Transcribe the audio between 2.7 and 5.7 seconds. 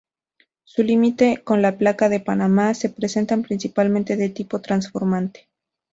se presenta principalmente de tipo transformante.